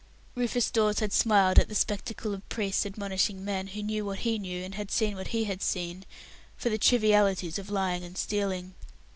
[0.33, 4.39] Rufus Dawes had smiled at the spectacle of priests admonishing men, who knew what he
[4.39, 6.05] knew and had seen what he had seen,
[6.57, 8.73] for the trivialities of lying and stealing.